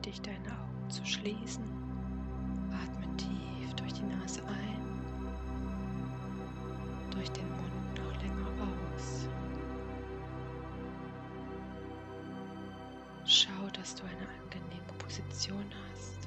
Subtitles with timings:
[0.00, 1.64] ich dich, deine Augen zu schließen.
[2.72, 4.80] Atme tief durch die Nase ein,
[7.10, 8.48] durch den Mund noch länger
[8.96, 9.28] aus.
[13.26, 16.18] Schau, dass du eine angenehme Position hast.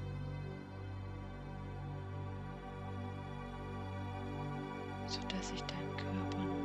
[5.06, 6.63] sodass sich dein Körper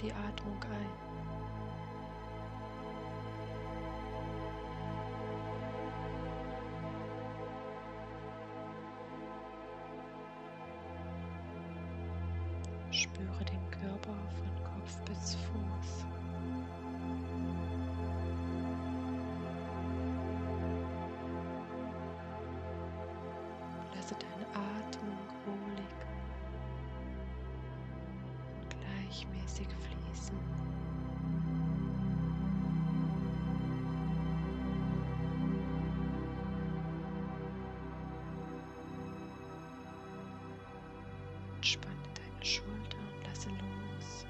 [0.00, 0.90] Die Atmung ein.
[12.90, 16.04] Spüre den Körper von Kopf bis Fuß.
[23.94, 24.71] Lasse deine Atmung
[29.52, 30.38] gleichmäßig fließen.
[41.56, 44.26] Entspanne deine Schulter und lasse los.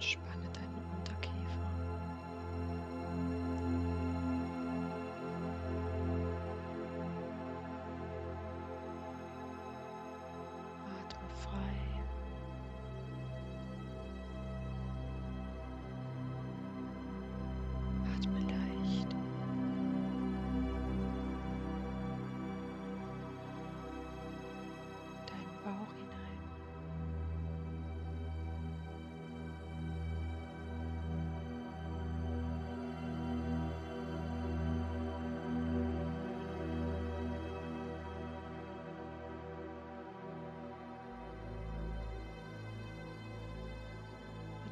[0.00, 0.47] Spanne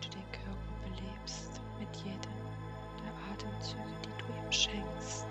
[0.07, 2.21] du den Körper belebst mit jedem
[3.03, 5.27] der Atemzüge, die du ihm schenkst.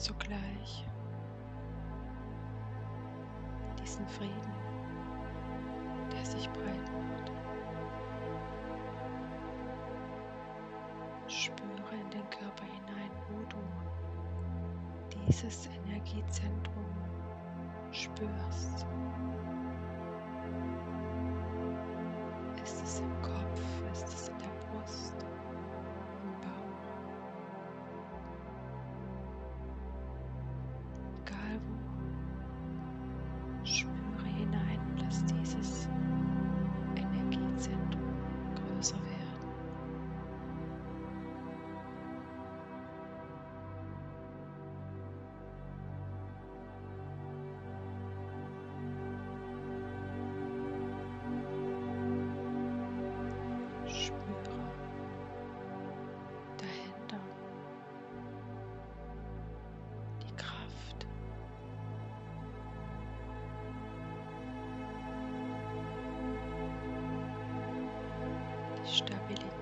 [0.00, 0.86] Zugleich
[3.82, 4.54] diesen Frieden,
[6.10, 7.32] der sich breit macht.
[11.28, 13.58] Spüre in den Körper hinein, wo du
[15.26, 16.86] dieses Energiezentrum
[17.92, 18.86] spürst.
[22.62, 23.60] Ist es im Kopf?
[23.92, 25.14] Ist es in der Brust?
[69.00, 69.59] Stabilität.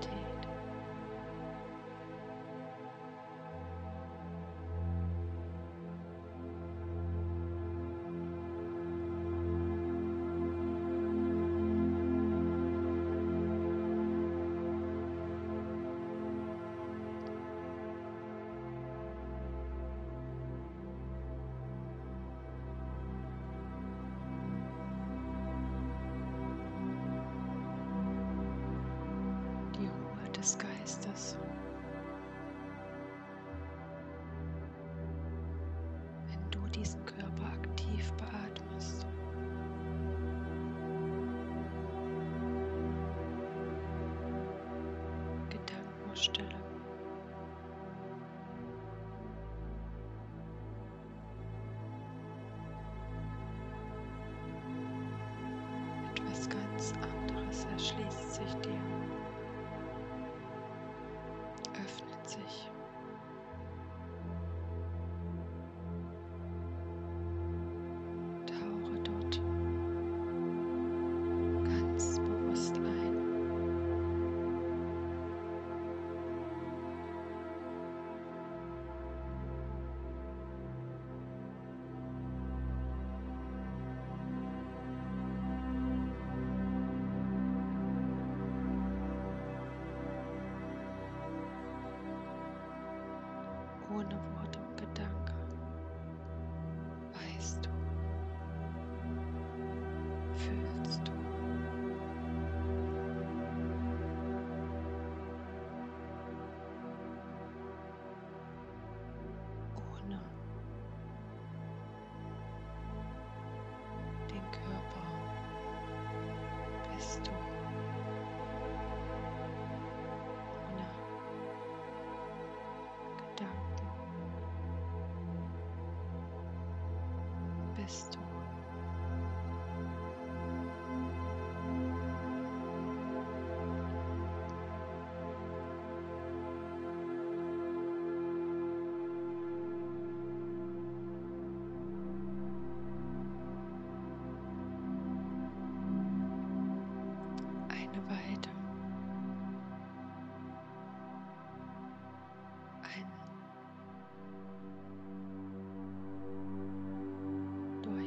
[30.89, 31.48] ist das.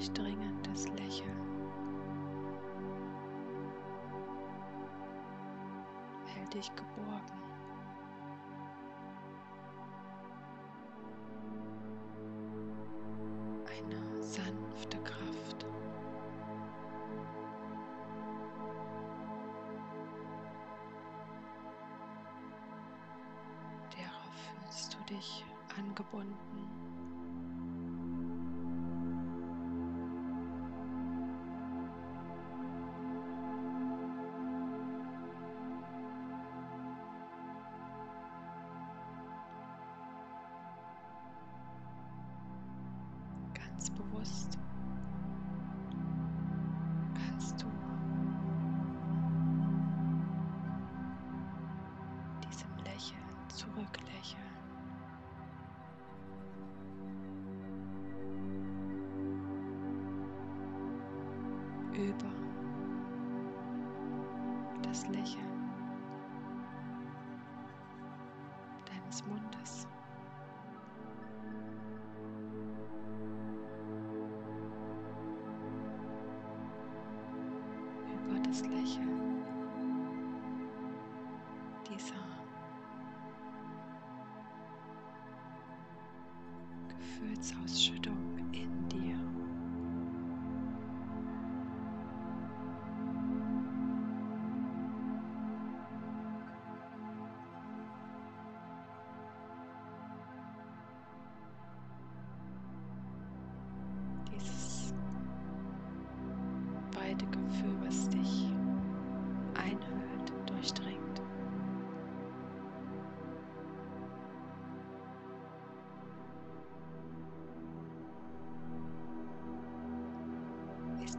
[0.03, 1.71] durchdringendes Lächeln.
[6.27, 7.42] Hält dich geborgen.
[44.23, 44.57] Brust
[47.15, 47.67] kannst du
[52.49, 54.43] diesem Lächeln zurücklächeln.
[61.95, 62.31] über
[64.83, 65.52] das Lächeln.
[81.93, 82.15] dieser
[86.89, 88.32] Gefühlsausschüttung.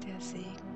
[0.06, 0.73] der Segen.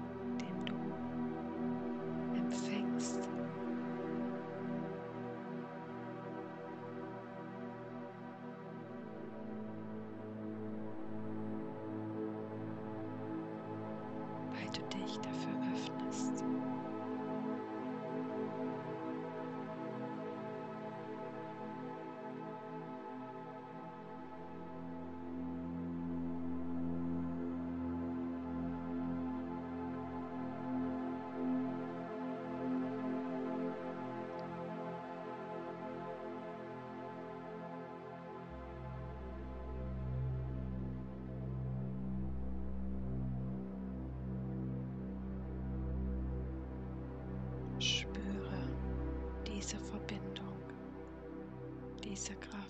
[52.17, 52.67] dieser Kraft.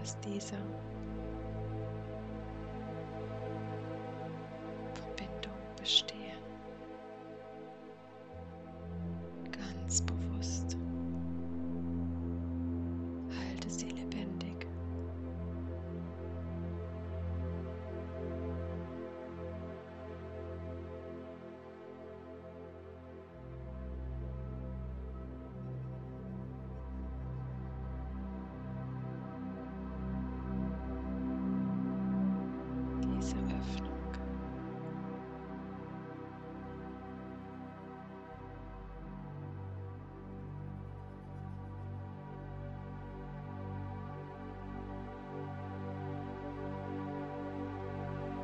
[0.00, 0.56] aus dieser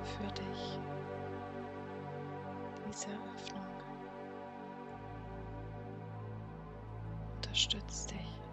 [0.07, 0.79] für dich
[2.89, 3.67] diese Öffnung.
[7.37, 8.46] Unterstützt dich.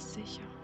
[0.00, 0.59] sicher.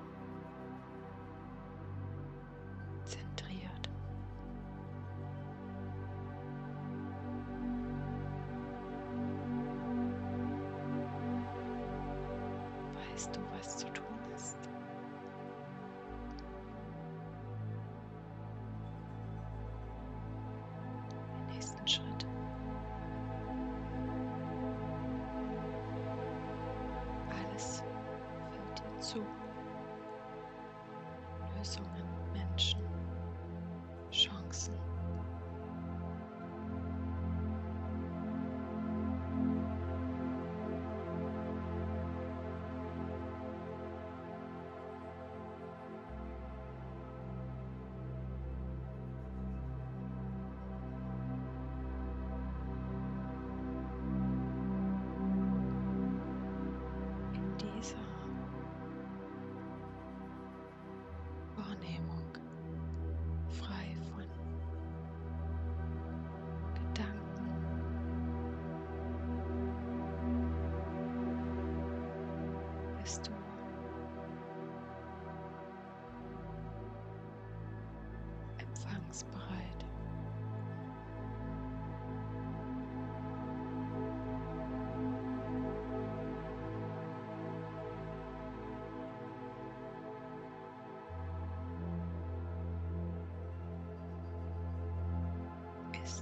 [29.16, 29.45] isso.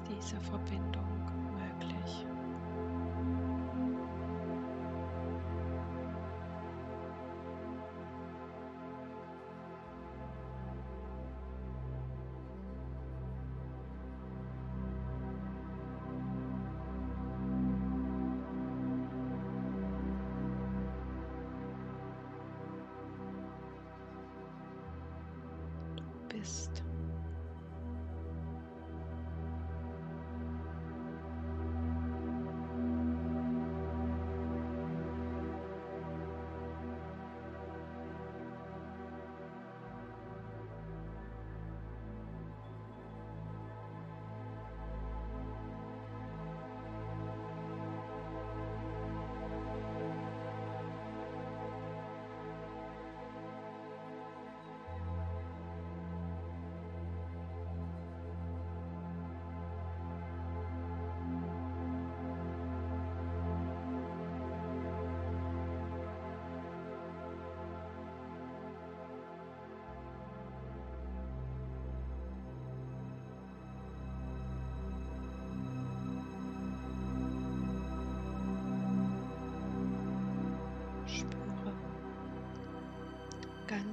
[0.09, 1.05] diese Verbindung
[1.53, 2.27] möglich.
[25.97, 26.84] Du bist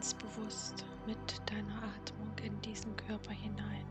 [0.01, 3.85] ganz bewusst mit deiner Atmung in diesen Körper hinein.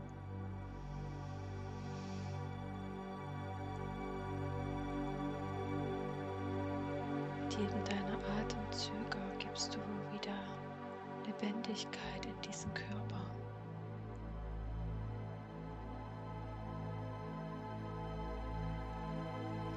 [7.39, 9.79] Mit jedem deiner Atemzüge gibst du
[10.11, 10.35] wieder
[11.27, 13.25] Lebendigkeit in diesen Körper.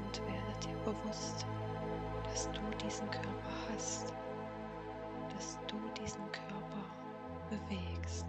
[0.03, 1.47] Und werde dir bewusst,
[2.25, 4.13] dass du diesen Körper hast
[5.35, 6.85] dass du diesen Körper
[7.49, 8.27] bewegst.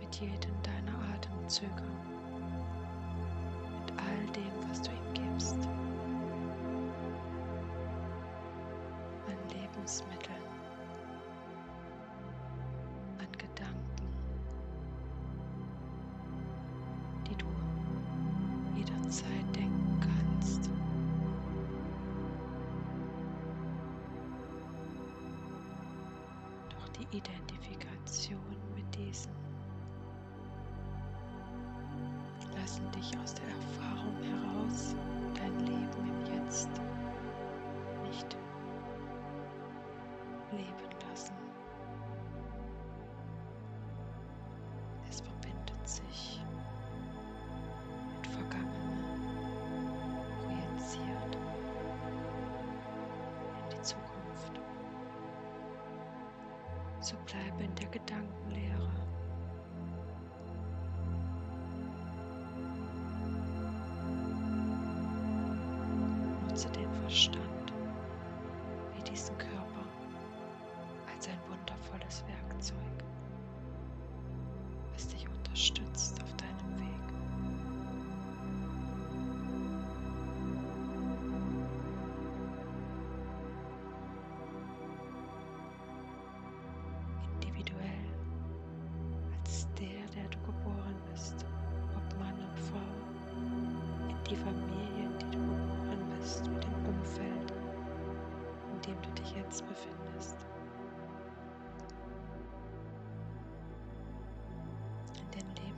[0.00, 1.82] Mit jedem deiner Atemzüge,
[3.80, 5.58] mit all dem, was du ihm gibst,
[9.26, 10.13] an Lebensmitteln,
[27.14, 28.40] Identifikation
[28.74, 29.30] mit diesen.
[32.56, 34.96] Lassen dich aus der Erfahrung heraus
[35.36, 36.70] dein Leben im Jetzt
[38.04, 38.36] nicht
[40.50, 40.93] leben
[57.04, 58.90] So bleibe in der Gedankenlehre.
[66.48, 67.74] Nutze den Verstand
[68.96, 69.84] wie diesen Körper
[71.14, 72.78] als ein wundervolles Werkzeug,
[74.94, 77.03] was dich unterstützt auf deinem Weg.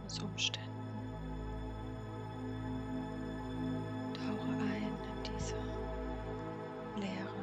[0.07, 0.71] Lebensumständen.
[4.14, 5.57] Tauche ein in diese
[6.97, 7.35] Leere,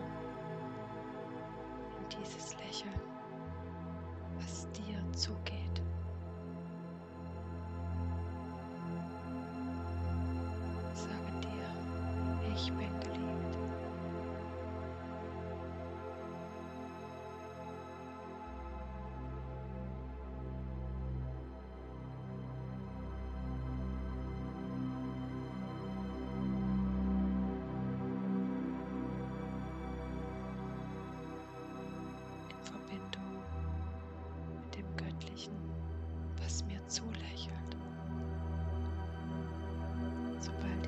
[1.99, 3.02] in dieses Lächeln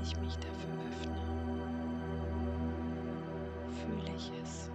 [0.05, 1.15] ich mich dafür öffne,
[3.73, 4.69] fühle ich es.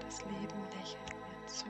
[0.00, 1.66] Das Leben lächelt mir zu.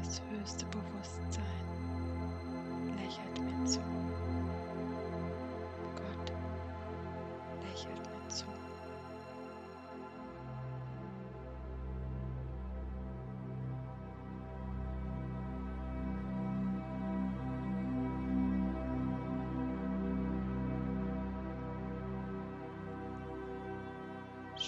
[0.00, 1.41] Das höchste Bewusstsein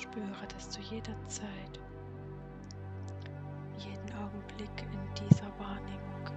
[0.05, 1.81] Spüre, dass du jederzeit,
[3.79, 6.29] jeden Augenblick in dieser Wahrnehmung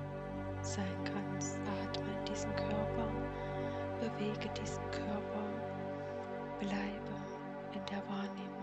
[0.61, 1.59] sein kannst.
[1.83, 3.07] Atme in diesen Körper,
[3.99, 5.43] bewege diesen Körper,
[6.59, 7.13] bleibe
[7.73, 8.56] in der Wahrnehmung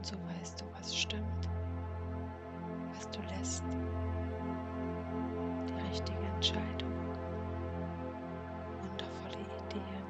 [0.00, 1.50] Und so weißt du, was stimmt,
[2.94, 3.62] was du lässt,
[5.68, 6.90] die richtige Entscheidung,
[8.80, 10.06] wundervolle Ideen,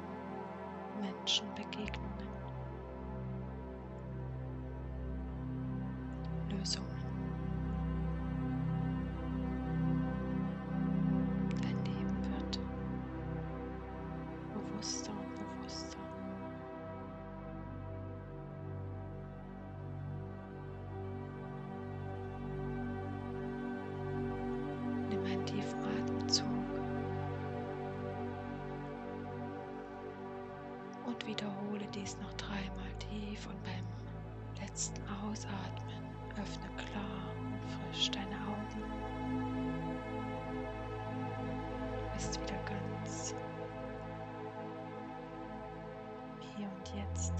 [1.01, 2.29] Menschen, Begegnungen,
[6.51, 6.90] Lösungen.
[31.21, 33.85] Und wiederhole dies noch dreimal tief und beim
[34.59, 38.83] letzten Ausatmen öffne klar und frisch deine Augen.
[41.99, 43.35] Du bist wieder ganz
[46.55, 47.33] hier und jetzt.